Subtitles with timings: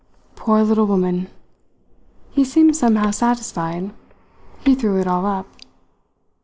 [0.35, 1.27] Poor little woman!"
[2.31, 3.91] He seemed somehow satisfied;
[4.65, 5.45] he threw it all up.